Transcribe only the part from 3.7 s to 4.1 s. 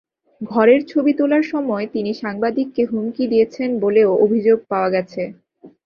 বলেও